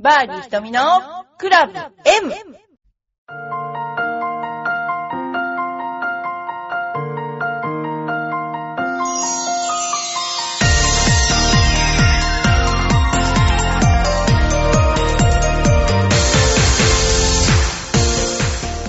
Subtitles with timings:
[0.00, 0.80] バーディー瞳の
[1.38, 2.32] クラブ M!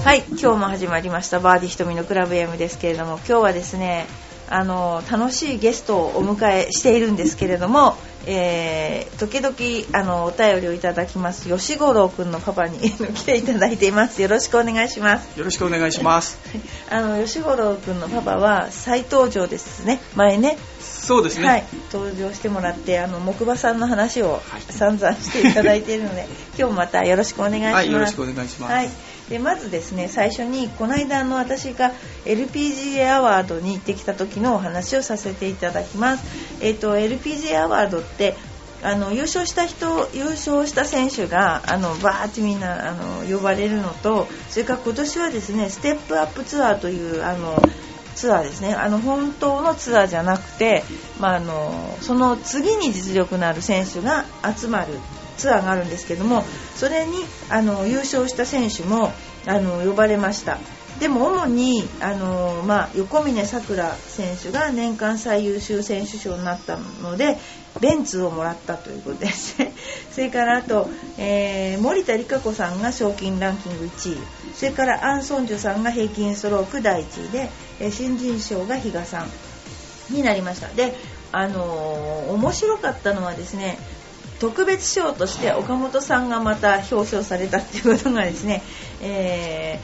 [0.03, 4.05] はい、今日も始まりましたバーディー瞳のクラブ M ですけれども、今日はですね、
[4.49, 7.95] あの楽しいゲストをお迎えしているんですけれども、
[8.25, 14.21] えー、時々あのお便りをいただきます吉五郎くんのパパに来ていただいています。
[14.21, 15.37] よろしくお願いします。
[15.37, 16.39] よろしくお願いします。
[16.89, 20.01] あの吉五郎くんのパパは再登場ですね。
[20.15, 20.57] 前ね。
[21.09, 26.27] そうですね、はい、登場してもらってあの木馬さんの話を散々していただいているので、
[26.57, 28.89] 今日またよろしくお願いします、はい、よろしくお願いします、はい
[29.29, 31.93] でまずですね最初にこの間の私が
[32.25, 36.25] LPGA アワードに行ってきた時のお話をさせていただきます。
[36.61, 38.35] えっ、ー、と LPGA アワードって
[38.81, 47.61] あの優勝した人優勝した選手があのバーってみんなあの呼ばれるのとそれから今年はですねステップアップツアーというあの
[48.15, 50.83] ツアーですねあの本当のツアーじゃなくて、
[51.19, 54.25] まあ、あのその次に実力のある選手が
[54.57, 54.93] 集まる
[55.39, 56.43] ツアーがあるんですけども
[56.75, 57.13] それに
[57.49, 59.11] あの優勝した選手も
[59.47, 60.57] あの呼ばれました。
[60.99, 67.37] でも主にあの、まあ、横峯さくら選手が年間最優秀選手賞になったので
[67.79, 69.55] ベンツをもらったということです。
[70.11, 74.17] それからあと、えー、森田理香子さんが賞金ランキング1位。
[74.53, 80.67] それからアン・ソンジュさんが平均ストローク第1位で、え、新人賞が比嘉さんになりました。
[80.67, 80.97] で
[81.31, 83.77] あのー、面白かったのはですね
[84.39, 88.63] 特別賞として岡本さんがまた表彰されたっていうことがですね、
[89.01, 89.79] え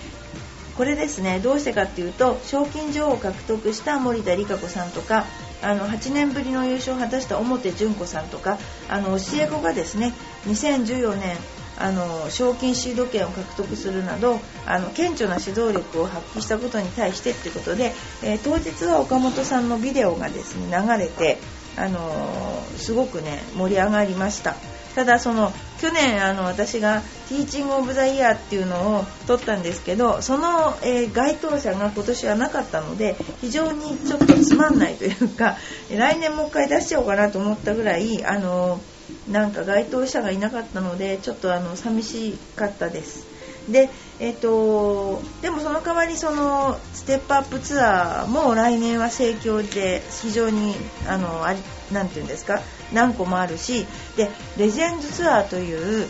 [0.73, 1.39] ー、これですね。
[1.39, 5.25] どうしてかっていうと賞金女王を獲得した森田理香子さんとか
[5.61, 8.57] あの8年ぶりの優勝を果たした表純子さんとか
[8.89, 10.13] あの教え子がですね
[10.47, 11.37] 2014年
[11.77, 21.37] あの賞金シード権を獲得するなどあの顕著な指導力を発揮したことに対してということで、えー、当日は岡本さんのビデオがですね流れて
[21.77, 24.55] あのすごくね盛り上がりました。
[24.95, 35.57] ただその去年あの私がティーチング・オブ・ザ・イヤーっていうのを取ったんですけどその、えー、該当者が今年はなかったので非常にちょっとつまんないというか
[35.93, 38.79] 来年もう一回出しちゃおうかなと思ったぐらいあの
[39.29, 43.25] なんか該当者がいなかったのでちょっとあの寂しかったです。
[43.69, 43.89] で
[44.19, 50.73] えーと、でもその代わりそのステップアップツアーも来年は盛況で非常に
[51.07, 51.53] あのあ
[51.91, 52.61] なんていうんですか
[52.93, 56.07] 何個もあるしでレジェンドツアーという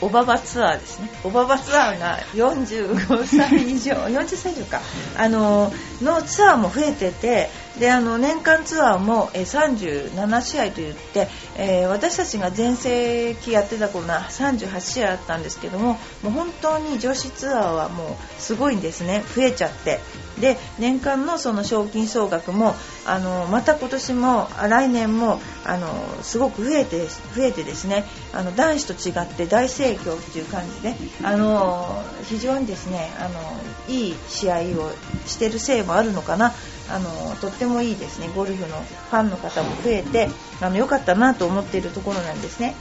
[0.00, 1.08] オババツアーですね。
[1.22, 4.80] オババツアーが45歳以上40歳以上か。
[5.16, 5.72] あの
[6.02, 19.24] のツアーも増えててであの年間ツアーもえ37試合といって、えー、私たちが全盛期やってた頃は38試合あったんですけどももう本当に女子ツアーはもうすごいんですね。
[19.34, 20.00] 増えちゃって。
[20.40, 22.74] で年間のその賞金総額も
[23.04, 25.88] あのまた今年も来年もあの
[26.22, 27.06] すごく増えて
[27.36, 28.04] 増えてですね。
[28.32, 33.40] あの男子と違って大盛況っていう感じであの非常にですねあの
[33.88, 34.92] いい試合を
[35.26, 36.52] しているせいもあるのかな。
[36.92, 38.30] あのとってもいいですね。
[38.34, 40.28] ゴルフのファンの方も増えて
[40.60, 42.74] あの良かったなと思っているところなんですね。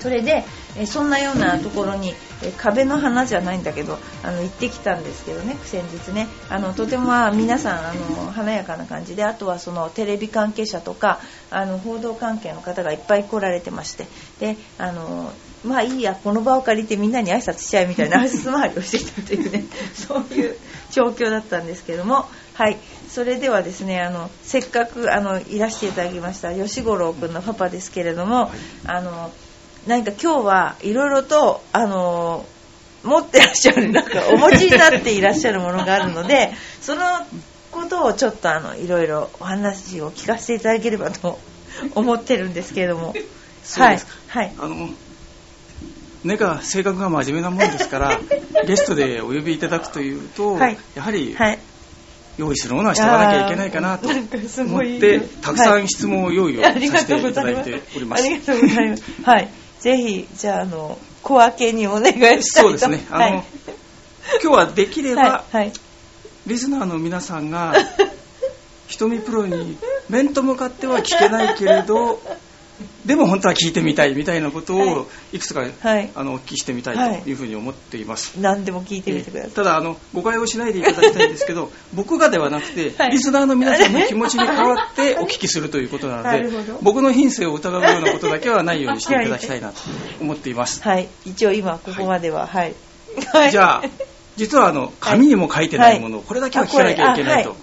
[0.00, 0.44] それで
[0.76, 6.26] えそんなようなところに、え壁の花じゃないんだけどあの行ってきたんですけどね先日ね。
[6.48, 11.20] あのとても皆さんあの華やかな感じであとはそのテレビ関係者とか
[11.50, 14.06] あの報道関係の方がいっぱい来られてまして。
[14.38, 15.32] であの
[15.62, 20.56] まあいいやこの場を借りてみんなに挨拶しちゃうみたいな挨拶回りをしてきたというねそういう
[20.90, 22.26] 状況だったんですけども。
[22.60, 22.76] はい。
[23.08, 28.50] それではですねあのせっかくあのいらしていただきました吉五郎君のパパですけれども
[28.84, 29.32] あの
[29.86, 32.44] 何か今日はいろいろとあの
[33.02, 37.02] 持ってらっしゃるなんかお持ちになっていらっしゃるものがあるので その
[37.72, 41.40] ことをちょっとあのいろいろお話を聞かせていただければと
[41.94, 43.14] 思ってるんですけれども。
[43.76, 44.90] はい、はい、あの
[46.24, 48.20] 根が性格が真面目なもんですから
[48.66, 51.58] ゲストでお呼びいただくというと、はい、やはり、はい、
[52.40, 58.22] 用意するものはしておかなきゃいけないかなと思ってたくさん質問を用意をさせていただいております。
[58.22, 59.02] ありがとうございます。
[59.22, 59.48] はい。
[59.80, 62.68] ぜひじゃああの小分けにお願いしたいと。
[62.68, 63.06] そうですね。
[63.10, 63.44] あの、はい、
[64.42, 65.72] 今日はできれば、はいはい、
[66.46, 67.74] リスナーの皆さんが
[68.86, 69.76] 瞳プロに
[70.08, 72.20] 面と向かっては聞けないけれど
[73.04, 75.38] でも本当は聞いてみたいみたいなことをい。
[75.38, 77.32] くつか、はい、あのお聞きしてみたいとい。
[77.32, 79.50] うふうに思っています、何でも聞いてみてください。
[79.52, 86.48] ただあの誤解をしないでいただきたいんですけど 僕がではなくて、リスナーの皆さんの気持ちに変わってお聞きするということなので
[86.82, 89.74] 僕の品性を疑うようなことだけはないようにしていただきたいなと
[90.20, 90.82] 思っています。
[90.86, 91.08] はい。
[91.24, 92.46] 一応今ここまでは。
[92.46, 92.74] はい、
[93.50, 93.84] じゃあ
[94.40, 97.54] 実はあの紙にも書いてないものをこれだけは聞かなきゃいけないと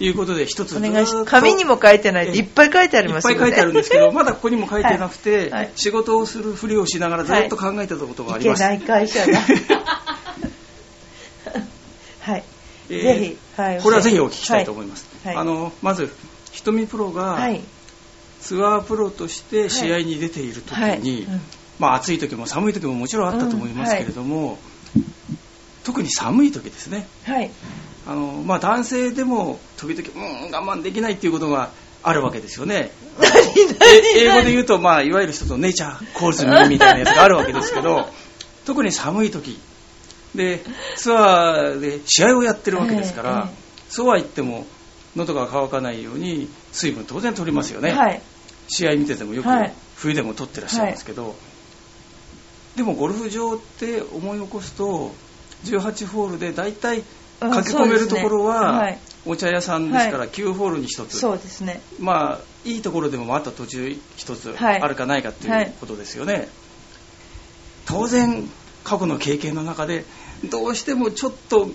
[0.00, 0.10] い。
[0.10, 0.78] うことで一つ
[1.24, 3.36] 紙にも書いてないっていっぱい書いてありますよね。
[3.36, 8.60] いっぱい書いてあるんですけどまだここにも書いてなくて仕事をするふりをしながらずっと考えてたことがあります。
[8.60, 9.38] いけない会社だ。
[12.20, 12.44] はい。
[12.90, 13.80] ぜひはい。
[13.80, 15.06] これはぜひお聞きしたいと思います。
[15.24, 16.12] あのまず
[16.52, 17.48] 瞳プロが
[18.42, 21.26] ツアープロとして試合に出ている時に
[21.78, 24.58] まあ暑い時も寒い時ももちろんあったと思いますけれども
[25.86, 27.50] 特に寒い時ですね、はい、
[28.08, 31.70] あのまあ、男性でも時々うん我慢できないっていうことが
[32.02, 32.90] あるわけですよね。
[34.16, 38.08] 英語で言うと、まあ、いわゆる人とネイチャーコールズミーみたいなやつがあるわけですけど
[38.66, 39.60] 特に寒い時。
[40.34, 40.60] で
[40.96, 44.66] ツアーで試合をやってるわけですから、えー、そうは言っても
[45.14, 48.20] 喉が渇かないように水分当然取りますよね、はい、
[48.68, 49.48] 試合見ててもよく
[49.94, 51.34] 冬でも取ってらっしゃいますけど、はい、
[52.76, 55.14] でもゴルフ場って思い起こすと
[55.64, 57.02] 18ホールで大体
[57.40, 61.80] 書き込めるところはお茶屋さんですから9ホールに1つ、そうですね。
[61.98, 63.86] まあいいところでもまた途中
[64.16, 66.48] 1つあるかないかっていうことですよね、
[67.84, 68.48] 当然
[68.84, 70.04] 過去の経験の中で
[70.44, 71.70] どうしてもちょっと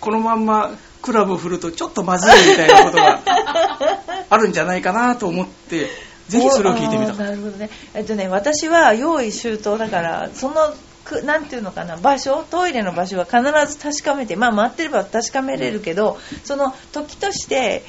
[0.00, 0.72] このまんま
[1.02, 3.20] クラブを振るとちょっとまずいみたいなことが
[4.28, 5.88] あるんじゃないかなと思って
[6.28, 7.12] ぜひそれを聞いてみた。
[7.14, 7.70] なるほどね。
[7.94, 10.74] えっとね私は用意周到だからその
[11.06, 13.40] くなんていうのかな場所トイレの場所は必
[13.72, 17.84] ず確かめてまあ待ってれば確かめれるけどその時として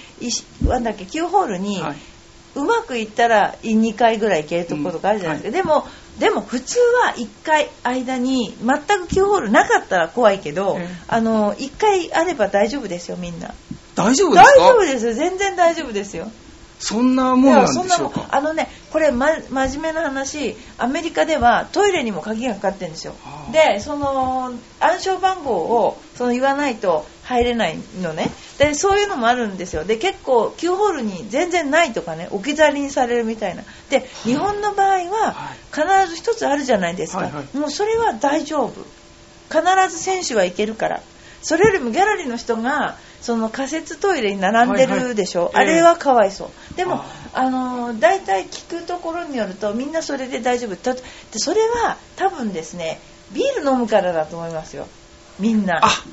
[0.63, 1.83] なんだっけ9ホールに、
[2.55, 13.53] うまくいったら2回ぐらい行けるところとかあるじゃないですか、うんはい、でもでも普通は1回間に全く9ホールなかったら怖いけど、あの1回あれば大丈夫ですよみんな。
[13.95, 14.51] 大丈夫ですか？
[14.57, 15.13] 大丈夫ですよ。
[15.13, 16.31] 全然大丈夫ですよ
[16.79, 18.27] そんなもんなんでしょうか。
[18.29, 23.13] あのねこれ、ま、真面目な話アメリカではトイレにも鍵がかかってるんですよ。
[23.51, 28.29] でその暗証番号をその言わないと入れないのね。
[28.59, 29.83] でそういうのもあるんですよ。
[29.83, 33.63] で結構9ホールに全然ないとかね置き去りにされるみたいな。
[33.89, 35.81] で日本の場合は必
[36.15, 38.85] ず1つあるじゃないですか、はいはい、もうそれは大丈夫。
[39.49, 41.01] 必ず選手は行けるから
[41.47, 50.75] それよりもギャラリーの人がその仮設トイレに並んでるでしょ、はいはい、あれはかわいそう、でもあの大体聞くところによるとみんなそれで大丈夫。
[50.75, 51.01] で
[51.39, 52.99] それは多分ですね
[53.31, 54.87] ビール飲むからだと思いますよ。
[55.39, 55.79] みんな。
[55.85, 56.03] あ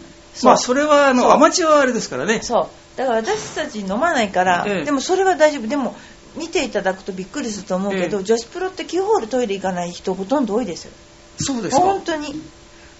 [0.45, 2.41] まあそれはあのアマチュアあれですからね。
[2.41, 2.97] そう。
[2.97, 5.67] だから私たち飲まないから、ええ、でもそれは大丈夫。
[5.67, 5.97] でも
[6.37, 10.93] 見ていただくとびっくりすると思うけど、え、女子プロって9ホールトイレ行かない人ほとんど多いですよ。
[11.39, 11.83] そうですか。
[11.83, 12.41] 本当に。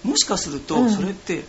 [0.03, 1.45] もしかするとそれって、うん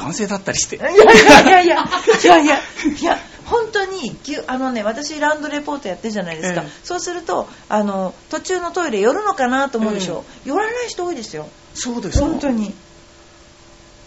[0.00, 0.76] 男性だったりして。
[0.76, 1.84] いやいやいやいや、
[2.22, 2.58] いやいや、
[3.00, 4.16] いや、本当に、
[4.46, 6.62] あのね、私ラウンドレポートやってるじゃないですか。
[6.62, 10.24] えー、そうすると、あの、途中のトイレ寄るのかなと思うでしょ。
[10.44, 11.48] えー、寄らない人多いですよ。
[11.74, 12.74] そうです本当に。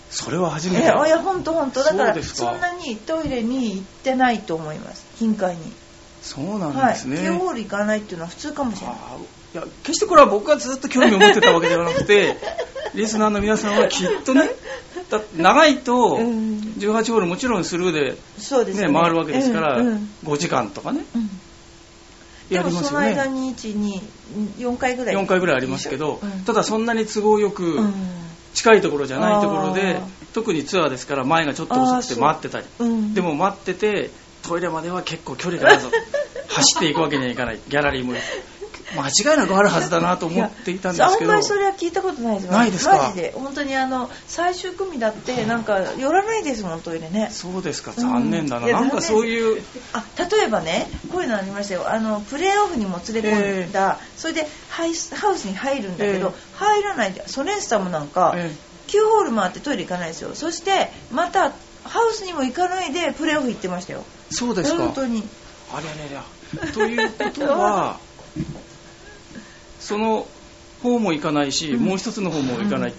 [0.10, 0.84] それは初めて。
[0.84, 1.84] いや、いや本当本当。
[1.84, 5.06] だから、そんなにトイレに行ってないと思います。
[5.18, 5.74] 頻回に。
[6.22, 7.18] そうなんですね。
[7.18, 8.95] はい、ホール行かないっていうのは普通かもしれない。
[9.54, 12.38] いや決してこれは僕がずっと興味を持ってたわけではなくて
[12.95, 14.93] リスナーの皆さんはきっとねだ
[15.38, 21.06] 長いと18ホールもちろんスルーで、ね、ね回るわけですから、5時間とかね、
[22.50, 23.14] やりますよね。
[23.14, 25.16] でもその間に124回ぐらい。
[25.16, 27.80] 4回ぐらいありますけど、ただそんなに都合よく
[28.54, 30.00] 近いところじゃないところで
[30.33, 32.66] 特にツアーですから前がちょっと遅くて待ってたり、
[33.14, 34.10] でも待ってて
[34.44, 35.90] トイレまでは結構距離があるぞ。
[36.54, 37.60] 走っていくわけにはいかない。
[37.68, 38.14] ギャラリーも
[38.95, 41.31] 間違いなくあるはずだなと思っていたんですけど。
[41.31, 42.97] あんまりそれは聞いたことないですないですか？
[42.97, 43.33] マジで。
[43.35, 47.30] 本当にあの最終組だってなんか寄らないですもんトイレね。
[47.31, 47.94] そうですか。
[47.95, 51.92] 残念だな、うん、なんかそういうあ例えばねこういうのありましたよ。
[51.92, 60.35] あのプレーオフにも連れ込んだ、えー、それでハイハウスに入るんだけど、えー、入らないソレンスタムなんか、えー、9ホール回ってトイレ行かないですよ。
[60.35, 61.52] そしてまた
[61.83, 64.04] ハウスにも行かないでプレーオフ行ってましたよ。
[64.30, 64.78] そうですか。
[64.78, 65.23] 本当に。
[65.73, 66.71] あれあれあれ。
[66.71, 68.00] ということは
[69.83, 70.25] その
[70.81, 72.95] 方も行かないし、うん、もう一つの方も行かない、うん、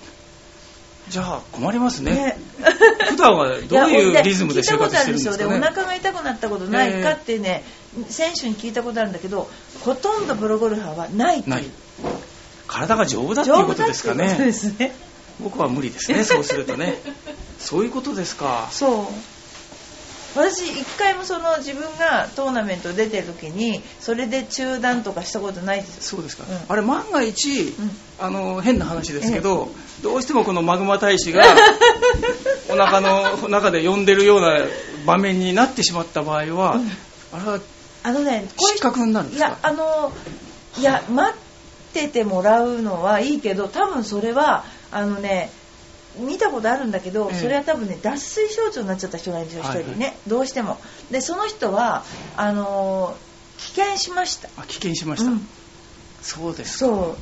[1.08, 2.12] じゃあ困りますね。
[2.12, 2.38] ね。
[3.08, 7.64] 普段はどういうリズムで生活してるんですか、ね、お腹が痛くなったことないかってね、
[7.98, 9.48] えー、選手に聞いたことあるんだけど
[9.82, 11.64] ほとんどプロゴルファーはないない
[12.66, 14.36] 体が丈夫だっていうことですかね。
[14.38, 14.94] ですね。
[15.40, 17.00] 僕は無理ですねそうするとね。
[17.58, 18.68] そういうことですか。
[18.70, 19.33] そう
[20.34, 26.08] 私一回もその自分がトーナメント出てる時にそれで中断とかしたことないです。
[26.08, 31.44] そうですか、うん、あれ万が一、うん、あの変な話ですけど、ええ、どうしてもこのマグマ大使が
[32.68, 34.58] お腹の中で呼んでるような
[35.06, 36.90] 場面になってしまった場合は、うん、
[37.32, 37.60] あれは
[38.02, 39.48] あのね失格になるんですか？
[39.48, 40.12] いやあの
[40.78, 45.50] いや待っててもらうのはいいけど多分それはあのね
[46.18, 50.78] 見たことあるんだけど、それは多分ね脱水症状になっちゃった人がいるんですよ、一、人ね、はい、どうしても。
[51.10, 52.04] でその人は
[52.36, 53.16] あの
[53.58, 54.48] 棄権しました。
[54.56, 55.48] あ棄権しました、うん、
[56.22, 57.16] そうですそ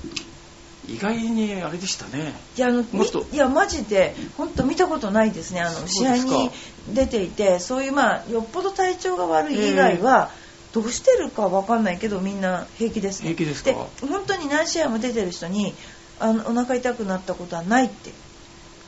[0.87, 0.93] う。
[0.93, 2.35] 意外にあれでしたね。
[2.57, 5.61] いやあのいやマジで本当見たことないですね。
[5.61, 6.51] あの試合に
[6.93, 10.31] 出ていてそういうまあよっぽど体調が悪い以外は、
[10.73, 13.71] どうしてるかわかんないけどみんな平気です、ね、平気ですか？
[13.71, 13.77] で
[14.09, 15.73] 本当に何試合も出てる人に
[16.19, 18.11] あのお腹痛くなったことはないって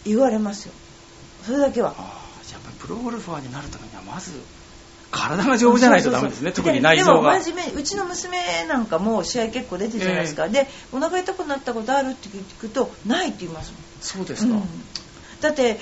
[0.04, 0.72] 言われますよ。
[1.44, 1.94] それだけは。
[1.96, 4.32] あじゃあやっぱりプロゴルファーになるためにはまず
[5.10, 6.52] 体が丈夫じゃないとダメですね。
[6.52, 7.32] 特に内臓が。
[7.32, 13.80] でも真面目うちの娘なんかも試合結構出てるじゃないですか、えー、でお腹痛くなったことあるって聞くとないって言いますもん。
[14.00, 14.62] そうですか、うん、
[15.40, 15.78] だって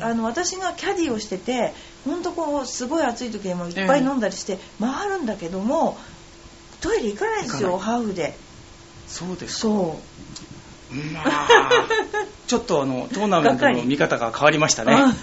[0.00, 1.72] あの私がキャディーをしてて
[2.04, 5.98] 本当こうすごい暑い時にもいっぱい飲んだりして回るんだけども、
[6.80, 8.36] トイレ行かないんですよハーフで。
[9.08, 10.47] そうですそう
[10.90, 11.48] まあ、
[12.46, 14.92] ちょっとあのトーナメントの見方が変わりましたね。
[14.92, 15.14] やっ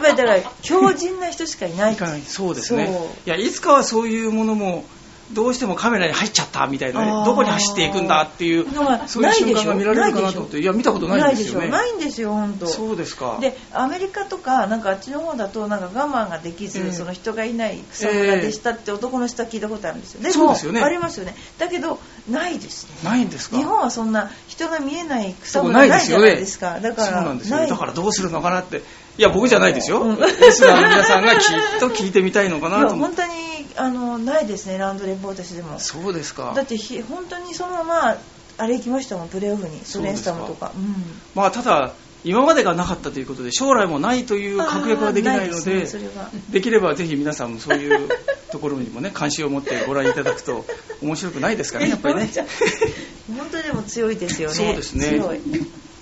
[0.00, 1.96] ぱりだから強靭な人しかいない。
[2.22, 2.90] そうですね。
[3.26, 4.84] いやいつかはそういうものも
[5.32, 8.66] どうしてもカメラに入っちゃったみたいな、ね、どこに走っていくんだっていう
[9.06, 11.68] そういう瞬間が見られるかなと思っていや見たことないんですよね。
[11.68, 12.66] ないんですよ本当。
[12.66, 13.38] そうですか。
[13.40, 20.80] でアメリカとかなんかあっちの方だとなんか我慢ができず、えー、その人がいない草むらでしたって男の人は聞いたことあるんですよ、でそうですよね。
[20.80, 21.34] ありますよね。
[21.58, 21.98] だけど
[22.30, 23.10] ないですね。
[23.10, 23.56] ないんですか？
[23.56, 26.80] 日本はそんな人が見えない草むらないじゃないですか。
[26.80, 28.82] だからそうなんですよだからどうするのかなって
[29.18, 33.22] いや僕じゃないですよ、うん、リスナーの皆さんがきっと聞いてみたいのかなと思って。
[33.22, 34.78] 本当にあのないですね。
[34.78, 35.78] ラウンドレポートしても。
[35.78, 36.52] そうですか。
[36.54, 38.16] だってひ本当にそのまま
[38.58, 39.84] あれ行きましたもんプレーオフに。
[39.84, 40.94] ソレンスタムとか、うん、
[41.34, 41.92] まあただ
[42.24, 45.86] 今までがなかったということで将来もないという確約はできないので、ね、
[46.50, 48.08] できればぜひ皆さんもそういう
[48.50, 50.64] ところにもね関心を持ってご覧いただくと
[51.02, 52.28] 面白くないですかねやっぱりね。
[53.38, 54.54] 本当にでも強いですよね。
[54.54, 55.20] そうですね。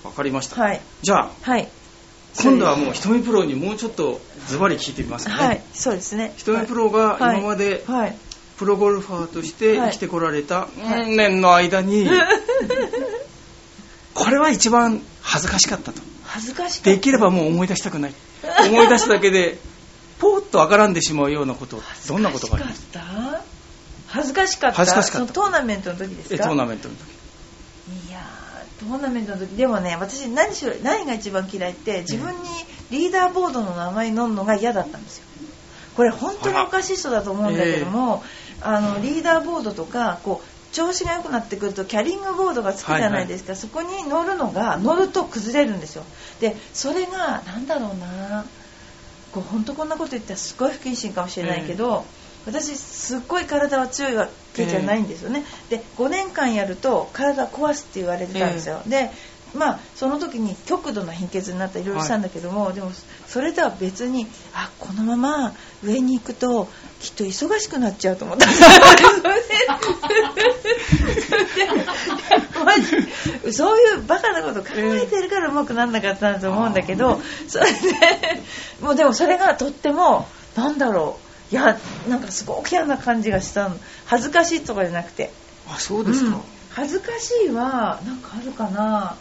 [0.03, 1.67] わかりました、はい、じゃあ、はい、
[2.41, 6.33] 今度はもう瞳プロにもうちょっとズバリ聞いてみますね、はい、そうですね。
[6.37, 8.15] 瞳プロが今まで、はい、
[8.57, 10.67] プロゴルファーとして生きてこられた
[11.07, 12.07] 年の間に、
[14.13, 16.01] これは一番恥ずかしかったと。
[16.23, 16.89] 恥ずかしかった。
[16.91, 18.13] できればもう思い出したくない。
[18.69, 19.57] 思い出すだけで
[20.19, 21.81] ポーッとわからんでしまうようなこと。
[22.07, 22.81] どんなことがあります？
[24.07, 24.77] 恥ずかしかった。
[24.77, 25.33] 恥ずかしかった。
[25.33, 26.43] トーナメントの時ですか？
[26.45, 27.01] トーナメントの時
[28.79, 32.49] トーナメントの時でもね私何しろ何が一番嫌いって自分に
[32.91, 35.25] リーダーボードの名前に載るのが嫌だったんですよ。
[35.95, 38.21] これ本当におかしい人だと思うんだけども
[38.61, 46.03] あ、のリーダーボードとかこう調子が良くなってくるとキャリングボードがつくじゃないですか、はいはい、そこに乗るのが乗ると崩れるんですよ。
[46.41, 48.45] でそれが何だろうな。
[49.31, 59.11] こう本当こんなこと言ったらすごい不謹慎かもしれないけど、えー、私すっごい体は強いわけじゃないんですよね、えー、で5年間やると体壊すって言われてたんですよ、えー、で
[59.55, 62.91] まあその時に極度な貧血になったりいろいろしたんだけども、はい、でも
[63.27, 66.67] それとは別にあこのまま上に行くと
[66.99, 68.47] きっと忙しくなっちゃうと思った。
[73.51, 77.71] そういうバカなこと考えてるからうまくならなかったなと思うんだけど、それで
[78.81, 81.77] もうでもそれがとってもなんだろういや
[82.09, 83.77] なんかすごく嫌な感じがしたの。
[84.05, 85.31] 恥ずかしいとかじゃなくて。
[85.67, 89.17] あそうですか、うん、恥ずかしいはなんかあるかな。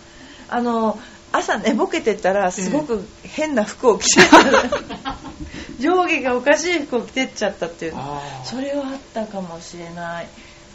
[0.48, 0.98] あの
[1.32, 4.38] 朝寝ぼけてたらすごく変な服を着てた、
[5.80, 7.94] 上下がおかしい服を着てっちゃったっていう。
[8.44, 10.28] それはあったかもしれない。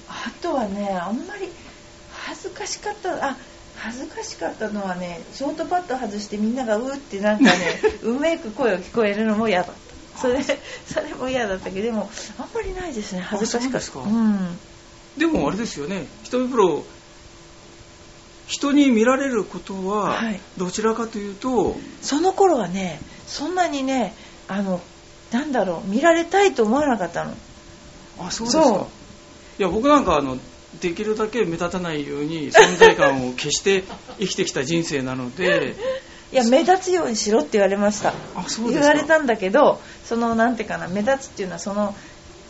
[0.09, 1.49] あとはねあんまり
[2.11, 3.37] 恥ずかしかったあ
[3.77, 7.51] 恥ずかしかったのはねショートパッド外してみんながうーってなんかね
[8.03, 9.73] うめく声を聞こえるのも嫌だ
[10.19, 14.59] それそれも嫌だったけどでもあんまりないですね恥ずかしかったうん、
[15.17, 16.07] でもあれですよね。
[16.23, 16.83] 瞳プロ
[18.47, 20.19] 人に見られることは
[20.57, 24.15] どちらかというと、はい、その頃はねそんなにね
[24.47, 24.81] あの
[25.31, 27.35] なんだろう見られたいと思わなかったの。
[28.19, 28.87] あそうですか。
[29.59, 30.37] いや僕なんかあの
[30.81, 33.83] できるだけ目立たないように存在感を消して
[34.19, 35.75] 生きてきた人生なので
[36.31, 38.13] いや目立つようにしろって言われました。
[38.69, 41.95] 言われたんだけどそのなんていうかな目立つっていうのはその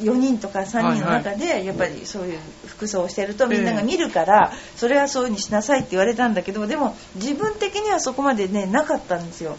[0.01, 9.57] 4人とか3人の中でやっぱりそういう服装をしてるとみんなが見るからそれはそういうにしなさいって言われたんだけどでも自分的にはそこまでねなかったんですよ。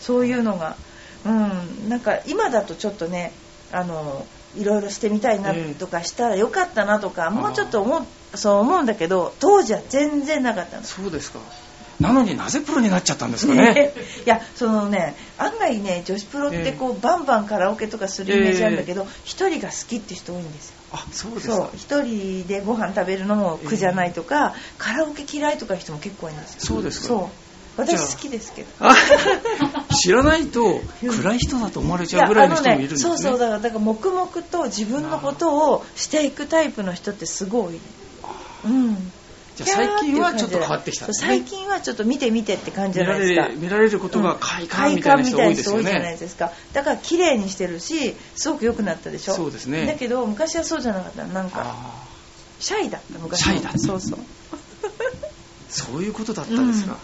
[0.00, 0.76] そういうのが。
[1.24, 1.88] うん。
[1.88, 3.32] なんか今だとちょっとね
[3.72, 10.82] あのいろいろしてみたいなとかしたらよかったなとか、もうちょっと思うそう思うんだけど当時は全然なかったの。
[10.84, 11.40] そうですか
[12.00, 13.92] なのになぜプロになっちゃったんですかね？
[14.24, 19.48] いやそのね案外ね女子プロってこう、えー、バンバンカラオケとかするイメージあるんだけど一、え。
[19.48, 20.74] ー、人が好きって人多いんですよ。
[20.92, 21.70] あそうですか。
[21.74, 26.60] 一人でご飯食べるのも苦じゃないとか、えー、カラオケ嫌いとか人も結構多いんですよ。
[26.60, 27.08] そうですか。
[27.08, 27.28] そう。
[27.76, 28.68] 私好きですけど。
[29.94, 37.80] 知らないと暗い人だと思われちゃうぐらいの人もいるんですね、 ね、そうそうだからだから黙々と自分のことをしていくタイプの人ってすごい。
[38.64, 39.12] うん
[39.56, 43.48] じゃ最近はちょっと変わってきた、ね、最近はちょっと見て見てって感じじゃないですか。
[43.56, 46.52] 見られることが快感みたいな人多いですよね、じゃないですか。
[46.72, 49.34] だから綺麗にしてるしすごく良くなったでしょ？
[49.34, 49.86] そうですね。
[49.86, 51.24] だけど昔はそうじゃなかった。
[51.24, 51.76] なんか
[52.58, 53.78] シャイだった昔シャイだった。
[53.78, 54.18] そうそう。
[55.70, 56.98] そういうことだったんですか、うん、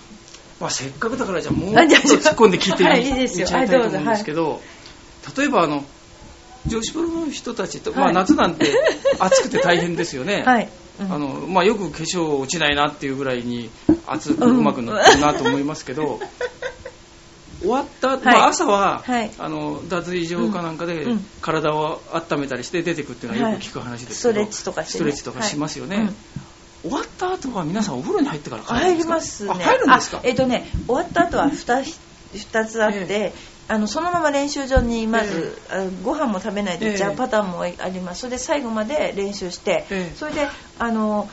[0.61, 4.61] まあ、せっかくだからじゃあもうちょっと突っ込んで聞いてみ,、はい、いいみちゃいたいと思うんですけど、はい、
[5.39, 5.85] 例えばあの
[6.67, 8.73] 女子プロの人たちと、まあ、夏なんて
[9.19, 10.69] 暑くて大変ですよね、 はい
[11.09, 13.71] あのまあ、よく化粧落ちないなっていうぐらいに
[14.07, 16.21] 熱くうまくなってるなと思いますけど、
[17.61, 21.07] 終わった、まあ、朝は、はい、あの脱衣場かなんかで
[21.41, 26.07] 体を温めたりして出てくっていうのはよく聞く話ですけど、はい、ストレッチとかして、ね、ストレッチとかしますよね、はい。
[26.07, 26.15] うん。
[26.83, 29.55] 終わった後は皆さんお風呂に入ってから入りますね。
[29.55, 30.21] 入るんですか？
[30.25, 31.99] えっ、ー、とね終わった後は 2,
[32.35, 40.49] 2つあって、えーあのそのまま練習場にまず、えー、ご飯も食べないで行っちゃうパターンもあります、それで最後まで練習して、えー、それで
[40.81, 41.31] あの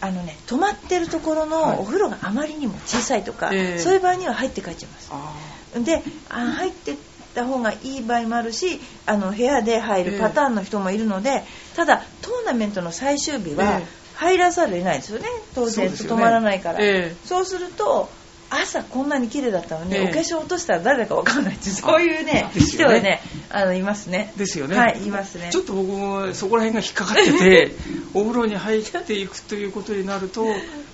[0.00, 5.84] あのね泊まってるところのお風呂があまりにも小さいとか、はい、そういう場合には入って帰っちゃいます。
[5.84, 6.96] であ入ってっ
[7.34, 13.80] た方がいい場合もあるしあの部屋で入るパターンの人もいるので、えー、ただトーナメントの最終日は
[14.14, 15.26] 入らざるを得ないですよね。
[15.54, 18.08] 当然、ね、止まらないから、えー、そうすると
[18.54, 24.32] 朝こんなに綺麗だったのに、えー、お化粧落としたら誰だか分かんないってそういうね人はねあのいますね。
[24.36, 24.76] ですよね。
[24.76, 25.50] はいいますね。
[25.50, 27.74] ちょっと僕もそこら辺が引っかかってて
[28.14, 30.46] お風呂に入っていくということになると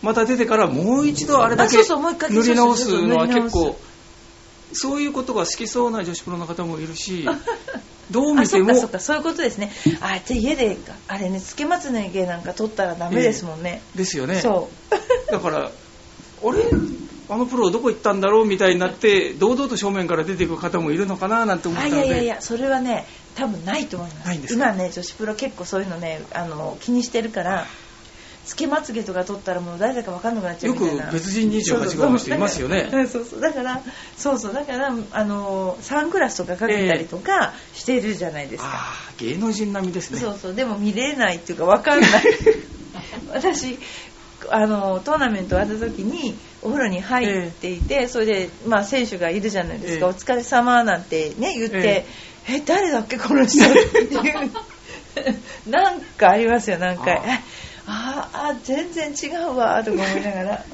[0.03, 3.79] また出てからもう一度あれだけ塗り直すのは結構
[4.73, 7.27] そういうことが好きそうな女子プロの方もいるし
[8.11, 9.71] どう見てもそうかそういうことですね。
[10.01, 14.41] あじゃあ家であれねつけまつの毛なんか取ったらダメですもんね、えー、ですよね。
[14.41, 14.71] そ
[15.29, 15.33] う。
[15.33, 15.71] だから
[16.45, 16.65] あれ
[17.31, 21.97] あのプロどこ行ったんだろうみたいになって堂々と正面から出ていく方もいるのかななんて思ったので。
[21.97, 24.55] いやいやいやそれはね多分ないと思います。
[24.55, 27.67] 今ね女子プロ結構そういうのねあの気にしてるから
[28.49, 31.05] つけまつげとか取ったらもう誰だか分かんなくなっちゃうみたいな。
[31.05, 32.89] よく別人28号の人いますよね。
[33.07, 33.41] そうそう。
[33.41, 33.83] だから
[34.17, 34.55] そうそう。
[34.55, 38.79] だからあのサングラスとかかけたりとかしてるじゃないですか、えー、あ
[39.11, 40.19] あ芸能人並みですね。
[40.19, 40.55] そうそう。
[40.55, 42.11] でも見れないっていうか分かんない。
[43.35, 43.79] 私
[44.51, 52.05] あのトーナメント終わった時にお風呂に入っていて、えー、それで、まあ、選手がいるじゃないですか、えー、お疲れ様なんて、ね、言って、
[52.47, 54.51] えー、え誰だっけこの人っていう。
[55.69, 57.21] なんかありますよ何回
[57.91, 60.51] ああ全然違うわとか思いながら。
[60.51, 60.65] や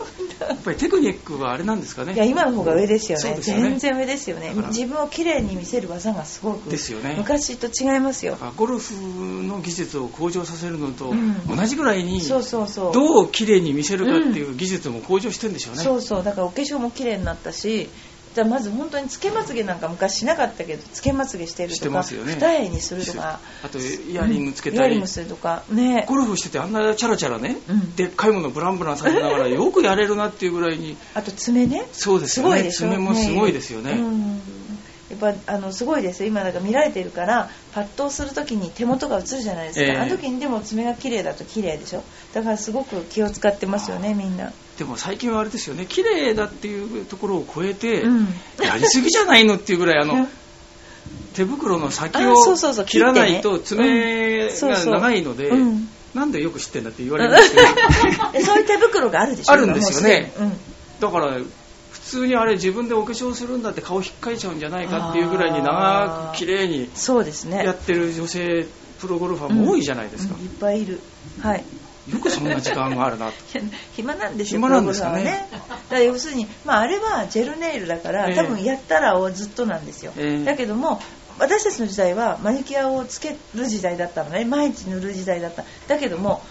[0.52, 2.12] っぱりテクニックはあれなんですかね。
[2.14, 4.52] いや今の方が上ですよね、ね、全然上ですよね。
[4.68, 7.14] 自分をきれいに見せる技がすごくですよね。
[7.16, 8.36] 昔と違いますよ。
[8.56, 8.94] ゴルフ
[9.44, 11.14] の技術を向上させるのと
[11.48, 12.92] 同じぐらいに、うん、そうそうそう。
[12.92, 16.24] どうきれいに見せるかっていう技術も向上してるんでしょうね、うん、そうそう。
[16.24, 17.88] だからお化粧もきれいになったし
[18.34, 23.38] じゃまず本当につけまつげなんか昔しなかったけどつけまつげしてるとかして、ね、二重にするとか。
[23.62, 26.04] あとイヤリングつけたり、うん、イヤリングするとかね。
[26.08, 30.96] ゴルフしててあんなチャラチャラね、うん、でっかいものブランブランさせながらよくやれるなっていうぐらいに。
[31.14, 31.86] あと爪ね。
[31.92, 32.70] そうですよね。
[32.72, 34.00] 爪もすごいですよね、ね。
[34.00, 34.40] うん。
[35.10, 42.02] やっぱあのすごいです今だから見られてるからパッとする時に手元が映るじゃないですか、えー、あの時にでも爪が綺麗だと綺麗でしょ。
[42.32, 45.86] だからすごく気を使ってますよねみんなでも最近はあれですよね。
[45.86, 48.26] 綺麗だっていうところを超えて、うん、
[48.60, 50.26] やりすぎじゃないのっていうぐらいあの
[51.34, 52.36] 手袋の先を
[52.84, 55.52] 切らないと爪が長いので、
[56.14, 58.46] なんでよく知ってんだって言われるんですけど。
[58.46, 59.52] そういう手袋があるでしょ？
[59.52, 60.52] あるんですよね、うん、
[61.00, 61.38] だから
[61.92, 66.88] 普通にあれ自分でお化粧するんだって顔引っかいちゃうんじゃないかっていうぐらいに長く綺麗に
[67.64, 68.66] やってる女性
[69.00, 71.00] プロゴルファーも多いじゃないですか、うんうん、いっぱいいる。
[71.40, 71.64] はい
[72.12, 73.28] よくそんな時間があるな。
[73.28, 73.32] と
[73.96, 75.24] 暇なんですよ暇なんですかね。
[75.24, 75.48] ね。
[75.50, 81.00] だから要するに、まあ、あれはジェルネイルだから、えー、多分やったらずっとなんですよ、えー、だけども
[81.38, 84.44] 私たちの時代はマニキュアをつける時代だったのね。
[84.44, 85.64] 毎日塗る時代だった。
[85.88, 86.42] だけども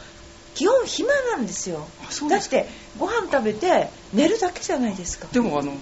[0.56, 1.88] 基本暇なんですよ。
[2.30, 5.28] だってご飯食べて寝るだけじゃないですか。
[5.32, 5.74] でもあの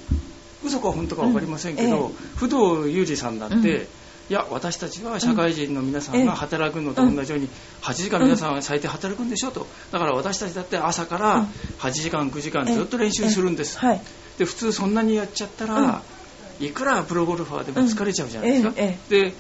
[0.64, 1.98] 嘘か本当か分かりませんけど、うんえ。
[2.10, 3.88] ー、不動裕二さんだって、うん
[4.32, 7.50] いや私たちは社会人の皆さんが働くのと同じように
[7.82, 9.68] 8時間皆さんは最低働くんでしょと。
[9.92, 11.46] だから私たちだって朝から
[11.80, 13.78] 8時間9時間ずっと練習するんです。
[14.38, 16.02] で普通そんなにやっちゃったら
[16.62, 18.72] いくらプロゴルファーでも疲れちゃうじゃないですか、
[19.10, 19.34] で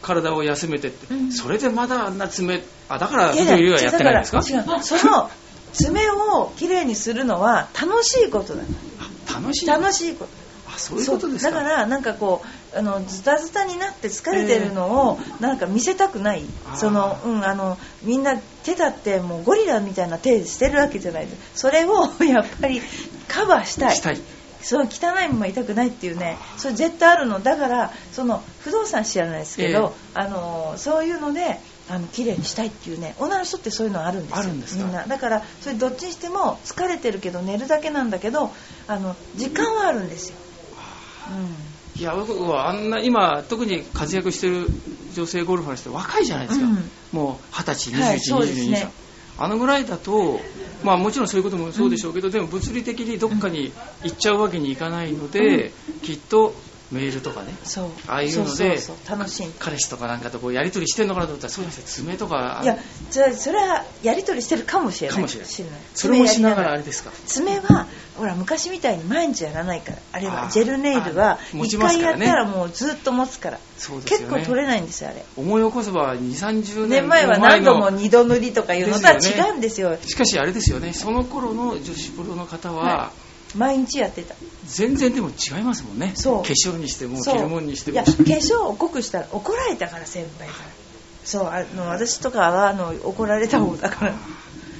[0.00, 4.38] 体を休めてって、それでまだあんな爪あだからビデオよりはやってないんですか？
[4.38, 5.30] 違うその
[5.74, 8.62] 爪をきれいにするのは楽しいことだ
[9.30, 9.66] 楽しい。
[9.66, 10.30] 楽しいこと。
[10.32, 10.43] あ
[10.78, 11.50] そういうことですか？
[11.50, 12.42] だからなんかこ
[12.74, 21.28] うあのズタズタになって疲れてるのをなんか見せたくない、えー、そのうんあのみんな手だってもうゴリラみたいな手してるわけじゃない。
[21.54, 22.80] それを やっぱり
[23.28, 23.96] カバーしたい。
[23.96, 24.20] したい。
[24.62, 26.38] その汚いまま痛くないっていうね。
[26.56, 27.40] それ絶対あるの。
[27.42, 31.60] だからその不動産知らないですけど、えー、あのそういうので
[31.90, 33.14] あの綺麗にしたいっていうね。
[33.18, 34.34] 女の人ってそういうのあるんで
[34.66, 34.86] すよ。
[34.86, 35.04] みんな。
[35.06, 38.50] だからそれどっちにしても疲れてるけど寝るだけなんだけど
[38.88, 40.43] あの時間はあるんですよ、うん、
[41.96, 44.66] いや僕はあんな今特に活躍してる
[45.14, 48.90] 女性ゴルファーの人若いじゃないですか、うん、もう二十歳21、はい、22歳、
[49.38, 50.40] あのぐらいだと
[50.82, 56.54] まあもちろんそういうこともそうでしょうけど、うん、でも物理的にどっかに行っちゃうわけにいかないので、きっと
[56.94, 57.54] メールとかね。
[57.64, 57.90] そう。
[58.06, 58.78] ああいうので
[59.08, 59.48] 楽しい。
[59.58, 61.84] 彼氏とかなんかとこうやり取りしてんのかなと思ったらそうですね。
[61.86, 62.60] 爪とか。
[62.62, 62.78] いや
[63.10, 65.16] じゃそれはやり取りしてるかもしれない。
[65.16, 65.80] かもしれない。
[65.94, 67.10] それもしながらあれですか？
[67.26, 69.98] 爪はほら昔みたいに毎日やらないから。
[70.12, 75.24] あれはジェルネイルは1回やったらもうずっと持つから、そうです結構取れないんですよあれ。
[75.36, 79.96] 思い起こせば2 3 0年前は何度も2度塗りとかいうのとは違うんですよ。
[80.04, 80.92] しかしあれですよね。
[80.92, 83.23] その頃の女子プロの方は、はい
[83.56, 84.34] 毎日やってた。
[84.66, 86.12] 全然でも違いますもんね。
[86.16, 86.42] そう。
[86.42, 87.94] 化粧にしても着るもんにしても。
[87.94, 90.70] いや化粧を濃くしたら怒られたから先輩から
[91.24, 94.14] そうあの私とかはあの怒られた方だから、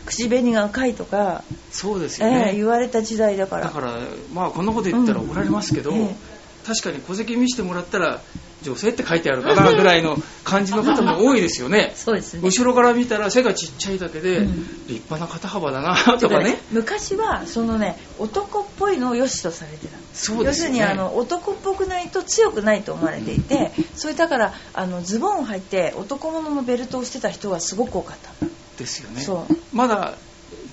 [0.04, 3.64] 口紅が赤いとかそうですよね、えー、言われた時代だから。
[3.64, 3.94] だから
[4.32, 5.96] まあこんなこと言ったら怒られますけど、うん。
[5.98, 8.20] えー、確かに戸籍見せてもらったら
[8.64, 11.92] 女性って書いてあるかなぐらいの感じの方も多いですよね。
[11.96, 12.40] そうですね。
[12.42, 14.50] 後ろから見たら背がちっちゃいだけで、立
[14.88, 16.58] 派な肩幅だなとかね。
[16.72, 19.98] 昔はそのね男っぽいのを良しとされてた。
[20.14, 28.46] そうです、ね、要するにあの男っぽくないと強くないと思われていて、それだからあのズボンを履いて男物のベルトをしてた人がすごく多かった。
[28.78, 29.24] ですよね。
[29.72, 30.14] まだ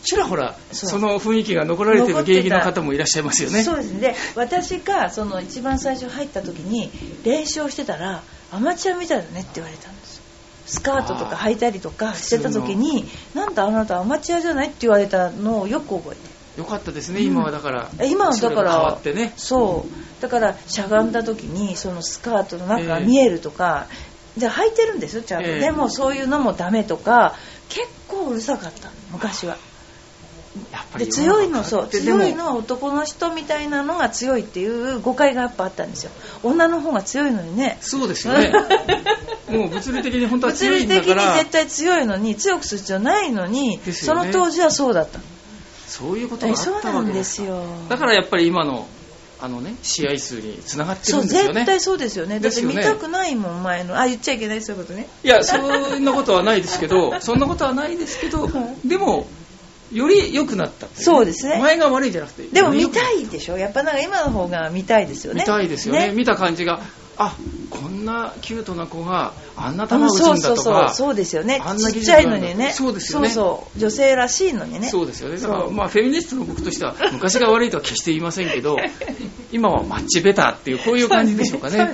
[0.03, 3.63] ちらほらその雰囲気が残られてる現役の方もいらっしゃいますよね。
[3.63, 4.15] そうですね。
[4.35, 6.91] 私がその一番最初入った時に
[7.23, 10.21] 練習をしてたらアマチュアみたいだねって言われたんです。
[10.65, 17.51] スカートとか履いたりとかしてた時になんだあなたアマチュアじゃないって言われたのをよく覚えてよかったですね、今は。
[17.51, 19.33] だから、うん、今はだから変わってね。
[19.37, 20.21] そう。
[20.21, 23.87] だからしゃがんだ時にそのスカートの中が見えるとか、
[24.35, 27.35] えー、じゃあ履いてるんですよちゃんと、えー、でもそういうのもダメとか
[27.69, 29.57] 結構うるさかった昔は
[30.97, 36.11] で強いのそう強いのは男の人みたいなのが強いっていう誤解がやっぱあったんですよ。
[36.43, 37.77] 女の方が強いのにね。
[37.79, 38.51] そうですよね。
[39.49, 41.05] もう物理的に本当は強いんだから。
[41.05, 45.19] 物理的に絶対強いのに強くする必要ないのに、ね、その当時はそうだった。
[45.87, 47.63] そういうことがあったわけそうなんですよ。
[47.87, 48.87] だからやっぱり今の
[49.41, 51.53] あのね試合数につながってるんですよね。
[51.53, 52.39] 絶対そうですよね。
[52.39, 53.99] だって見たくないもん前の。
[53.99, 55.07] あ言っちゃいけないそういうことね。
[55.23, 58.47] いやそんなことはないですけどそんなことはないですけど
[58.85, 59.27] でも
[59.91, 61.60] より良くなった、ね、そうですね。
[61.60, 62.43] 前が悪いじゃなくて。
[62.43, 63.58] でも見たいでしょ？
[63.58, 65.41] やっぱなんか今の方が見たいですよね。
[65.41, 66.80] 見たいですよね、ね、見た感じが
[67.17, 67.36] あ
[67.69, 71.62] こんなキュートな子があんな球打つんだとか、そうそうそうですよね。
[71.91, 72.71] ちっちゃいのにね。
[72.71, 73.30] そうですよね。
[73.30, 73.80] そうそう。
[73.80, 74.88] 女性らしいのにね。
[74.88, 75.38] そうですよね。
[75.38, 78.77] だからまあフェミニストの僕としては昔が悪いとは決して言いませんけど
[79.51, 81.77] 今はマッチベターっていうこういう感じでしょうかね。
[81.77, 81.91] ね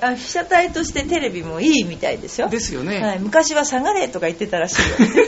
[0.00, 4.96] あ被写体としてテレビもいいみたいですよですよね、はい、昔は下がれとか言ってたらしいよ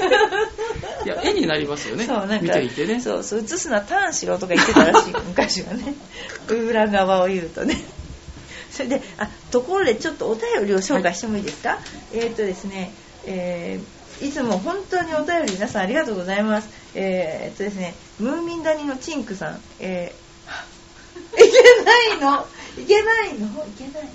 [1.06, 2.04] いや絵になりますよね。
[2.04, 3.00] そうなんか見ていてね。
[3.00, 5.14] そうそう映すのはターンしろとか言ってたらしい。
[5.28, 5.94] 昔はね。
[6.48, 7.80] 裏側を言うとね。
[8.72, 11.78] それであところでちょっとお便りを紹介してもいいですか、はい、
[12.14, 12.92] えー、っとですね、
[13.24, 16.68] えー、いつも本当にお便り皆さんありがとうございます。
[16.94, 19.60] えー、っとですねムーミン谷のチンクさん。
[19.78, 22.46] えー、 いけないの？
[22.82, 23.46] いけないの？
[23.64, 24.08] いけない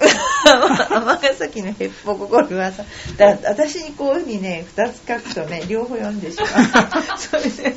[0.44, 6.48] 尼崎のヘッポコゴルファーさんだ私にこういうふうにね2つ書くとね両方読んでしまう。
[7.18, 7.76] そうですね。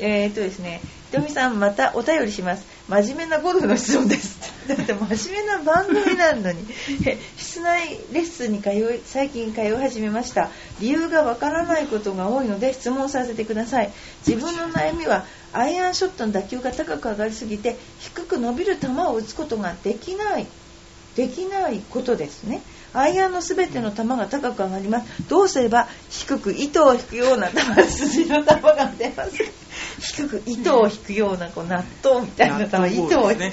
[0.00, 0.80] えー、っとですね
[1.10, 2.66] ひとみさんまたお便りします。
[2.88, 4.52] 真面目なゴルフの質問です。
[4.66, 6.66] だって真面目な番組なのに。
[7.38, 10.50] 室内レッスンに通い最近通い始めました。
[10.80, 13.92] 理由がわからないことが多いので質問させてください。
[14.26, 20.46] 自分の悩みはアイアンショットの打球が高く上がりすぎて低く伸びる球を打つことができない
[21.16, 22.60] できないことですね。
[22.92, 25.28] アイアンのすべての球が高く上がります。
[25.28, 29.64] どうすれば低く糸を引くような球筋の球が出ます
[30.00, 33.52] 低く糸を引くようなこう納豆みたいな球糸を引く、ね、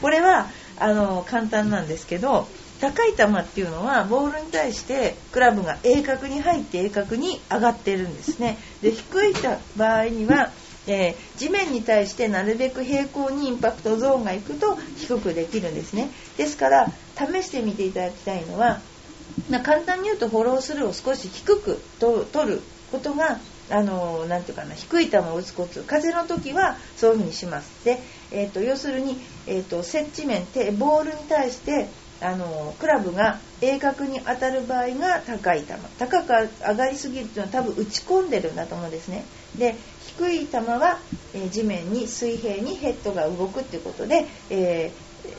[0.00, 2.46] これはあの簡単なんですけど
[2.80, 8.58] 高い球っていうのはボールに対してクラブが鋭角に入って鋭角に上がってるんですね。
[8.82, 9.34] で低い
[9.76, 10.50] 場合には
[10.86, 16.10] えー、地面に対してなるべく平行にインパクトゾーンがいくと低くできるんですね。
[16.36, 18.80] ですから試してみていただきたいのは
[19.50, 23.38] ま簡単に言うとフォロースルーを少し低くと取ることが
[23.70, 25.82] あのなていうかな低い球を打つコツ。
[25.82, 27.84] 風の時はそういう風にします。
[27.84, 31.88] で、えーと、要するに、えーと、接地面ってボールに対して
[32.20, 35.74] あのクラブが鋭角に当たる場合が高い球。
[35.98, 36.28] 高く
[36.60, 39.24] 上がりすぎるというのは多分打ち込んでるんだと思うんですね。
[39.58, 39.76] で
[40.18, 40.98] 低い球は、
[41.34, 44.92] え、地面に水平にヘッドが動くっていうことで、え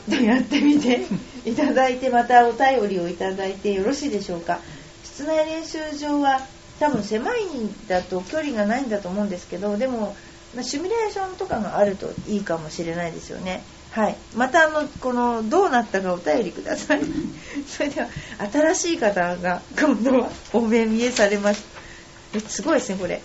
[0.08, 1.06] ー、やってみて
[1.44, 4.60] いただいてまたお便りをいただいてよろしいでしょうか
[5.02, 6.40] 室内練習場は
[6.80, 10.16] 多分狭いんだと距離がないんだと思うんですけどでも
[10.62, 13.62] シミュレーションとかがあるといいかもしれないですよね。
[13.90, 17.00] はい、またあのこのどうなったかお便りください。
[17.68, 18.08] それでは
[18.52, 21.62] 新しい方が今度はお目見えされます。
[22.48, 23.20] すごいですねこれ。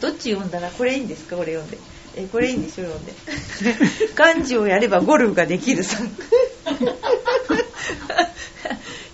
[0.00, 1.36] どっち読んだらこれいいんですか？
[1.36, 1.78] これ読んで。
[2.16, 3.12] えこれいいんでしょ読んで。
[4.14, 6.08] 漢字をやればゴルフができるさん。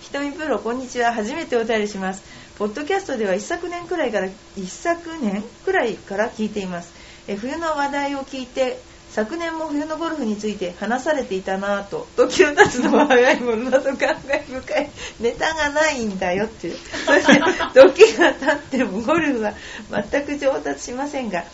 [0.01, 2.23] ひとみプロこんにちは初めてお便りします。
[2.57, 6.93] ポッドキャストでは一昨年くらいから一昨年くらいから聞いています
[7.27, 8.79] え冬の話題を聞いて
[9.15, 14.89] 昨年も冬のゴルフについて話されていたなぁと時の経つのは早いものだと感慨深い。
[15.21, 16.75] ネタがないんだよっていう。
[16.75, 17.39] そして
[17.73, 19.53] 時が経ってもゴルフは
[19.89, 21.45] 全く上達しませんが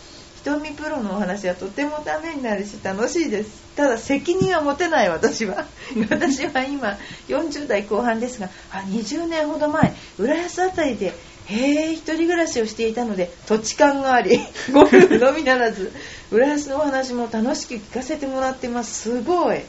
[0.42, 3.62] 瞳プロのお話はとてもためになるし楽しいです。
[3.76, 5.64] ただ責任は持てない私は。
[6.10, 6.98] 私は今
[7.28, 11.12] 40代後半ですがあ20年ほど前浦安辺りで
[11.46, 14.38] へえ一人暮らしをしていたので土地勘があり
[14.72, 15.92] ゴルフのみならず
[16.30, 19.10] 浦安のお話も楽しく聞かせてもらってます。
[19.10, 19.56] すごい。
[19.56, 19.64] へ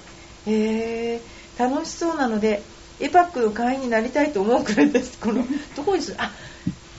[0.47, 1.21] え
[1.57, 2.61] 楽しそうなので
[2.99, 5.17] エパックの会員になりたいと思うくらいです。
[5.19, 5.43] この
[5.75, 6.17] どこにする？
[6.19, 6.31] あ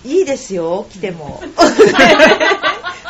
[0.05, 1.43] いいですよ来ても。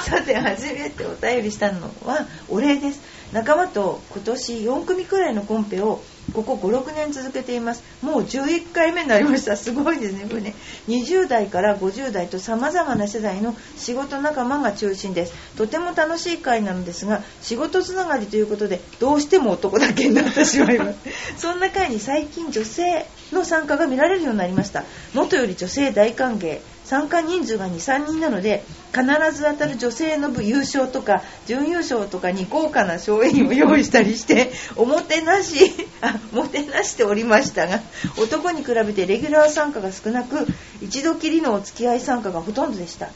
[0.05, 3.01] さて初めてお便りしたのはお礼です。
[3.33, 7.83] 仲間と今年4組くらいのコンペをここ56年続けています。
[8.03, 9.57] もう11回目になりました。
[9.59, 10.55] すごいですねこれね。
[10.89, 15.35] 20代から50代と様々な世代の仕事仲間が中心です。
[15.57, 20.99] とても楽しい会なのですが仕事つながりということでどうしても男だけになってしまいます。
[21.39, 24.85] そんな会に最近女性の参加が見られるようになりました。
[25.13, 26.61] 元より女性大歓迎。
[26.85, 37.81] 参加人数が23人なので必ず当たる女性の部優勝とか準優勝とかに豪華な賞品を用意したりして おもてなしあもてなしておりましたが
[38.19, 40.47] 男に比べてレギュラー参加が少なく
[40.81, 43.09] 一度きりのお付き合い参加がほとんどでした。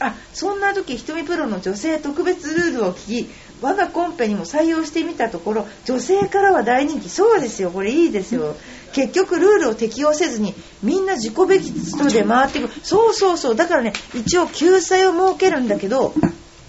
[0.00, 7.08] あそんな時ひとみプロの女性特別ルールを聞き我がコンペにも採用してみたところ女性からは大人気。
[7.08, 7.70] そうですよ。
[7.70, 8.56] これいいですよ。
[8.94, 13.56] 結局ルールを適用せずにみんな自己ベストで回っていくそうそうそう。
[13.56, 16.14] だからね一応救済を設けるんだけど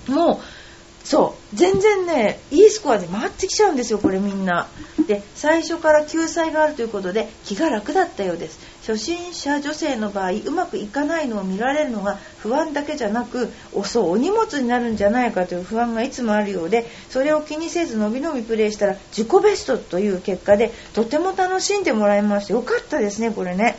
[0.07, 0.39] もう
[1.05, 1.55] そう。
[1.55, 4.67] 全然ねいいスコアで回ってきちゃうんですよこれみんな。
[5.07, 8.59] で最初から救済があるということで気が楽だったようです。
[8.81, 23.75] 初心者女性の場合うまくいかないのを見られるのが不安だけじゃなくおそうお荷物になるんじゃないかという不安がいつもあるようでそれを気にせずのびのびプレーしたら自己ベストという結果でとても楽しんでもらいましたよかったですねこれね。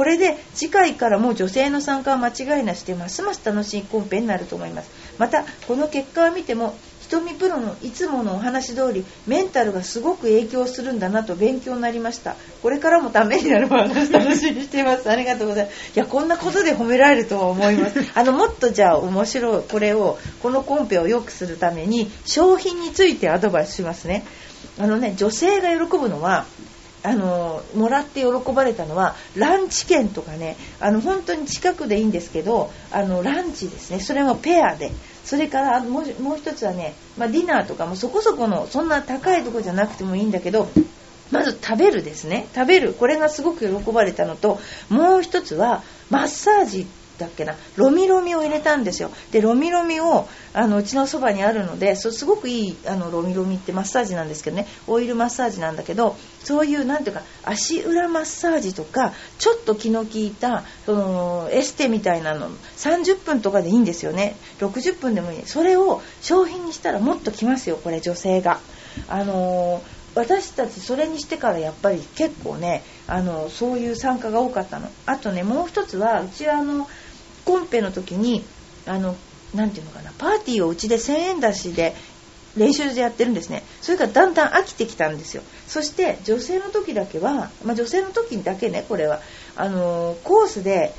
[0.00, 3.20] これで次回からも女性の参加は間違いなしでます。
[3.20, 12.36] ます楽しいコンペになると思いますまたこの結果を見ても瞳プロのいつものお話通りメンタルがすごく影響するんだなと勉強になりました。
[12.62, 18.00] これからもためになるお話楽しみにしていますありがとうございますいやこんなことで褒められるとは思います。
[18.18, 24.24] あのもっとじゃあ面白いこれをこのコンペを良くするために商品についてアドバイスしますね。
[24.78, 26.46] あのね女性が喜ぶのは
[27.02, 34.00] あのもらって喜ばれたのはランチ券とかねあの本当に近くでいいんですけどあのランチですね。
[34.00, 34.92] それもペアで。
[35.24, 40.68] それからもうも一つはね、まあ、ディナーとかもそこそこのそんな高いとこじゃなくてもいいんだけど
[41.30, 42.48] まず食べるですね。
[42.54, 42.94] 食べる。
[42.94, 44.58] これがすごく喜ばれたのと
[44.88, 46.86] もう一つはマッサージ
[47.20, 49.10] だっけなロミロミを入れたんですよ。
[49.30, 54.66] でロミロミをあのうちのそばにあるのですごくいいあのロミロミってマッサージなんですけどね。
[54.88, 64.36] オイルマッサージなんだけどそういうなんていうか足裏マッサージとかちょっと気の利いたそのエステみたいなの30分とかでいいんですよね。
[64.58, 65.42] 60分でもいい。
[65.46, 68.60] それを商品にしたらもっと来ますよこれ女性が。
[69.08, 74.90] あのー私たちそれにしてからやっぱり結構ねあのそういう参加が多かったの。
[75.06, 76.88] あとねもう一つはうちはあの
[77.44, 78.44] コンペの時に
[78.86, 79.16] あの
[79.54, 81.94] なんていうのかなパーティーをうちで1000円出しで
[82.56, 83.62] 練習でやってるんですね。
[83.80, 85.42] それからだんだん飽きてきたんですよ。
[85.68, 89.20] そして女性の時だけは、まあ、女性の時だけねこれは。
[89.56, 90.94] あのコースで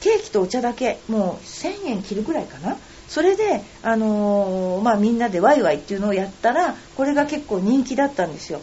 [0.00, 2.76] ケーキとお茶だけもう1000円切るぐらいかな。
[3.08, 8.60] それで、あのー、まあ、みんなでワイワイっていうのをやったらこれが結構人気だったんですよ。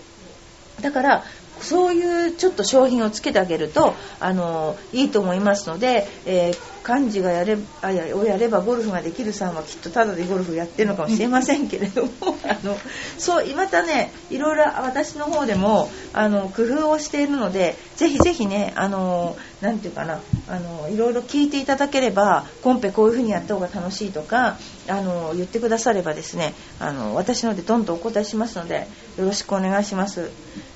[0.82, 1.24] だから
[1.62, 12.10] そういうちょっと商品をつけてあげるとあのいいと思いますので、えー、幹事がやれあやをやればゴルフができるさんはきっとただでゴルフやってるのかもしれませんけれども
[12.44, 12.78] あの
[13.18, 20.20] そうまたねいろいろ私の方でもあの工夫をしているのでぜひぜひねあのなんていうかな
[20.50, 24.58] あのいろいろ聞いていただければコンペこういう風にやった方が楽しいとか
[24.90, 30.30] あの言ってくださればですねあの私のでどんどんお答えしますのでよろしくお願いします。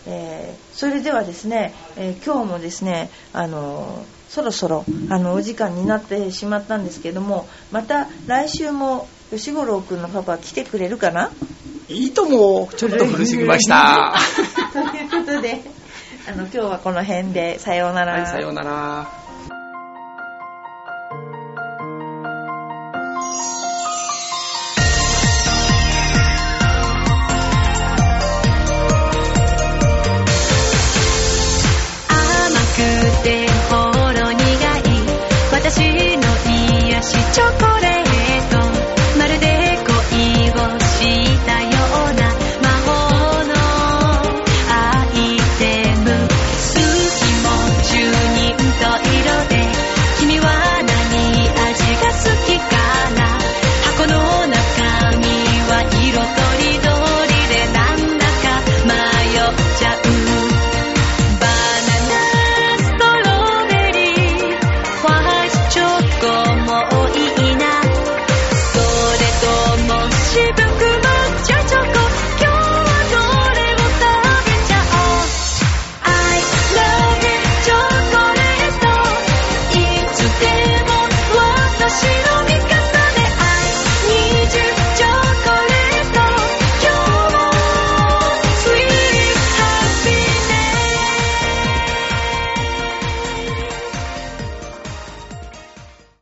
[0.10, 11.32] えー、それではですね、えー、今日もですねあのそろそろあのお時間になってしまったんですけどもまた来週も吉五郎君のパパ来てくれるかな？
[11.90, 14.16] いいともちょっと古すぎました。
[14.74, 15.62] ということで
[16.28, 19.27] あの今日はこの辺でさようなら、はい、さようなら
[37.38, 37.97] チョコレート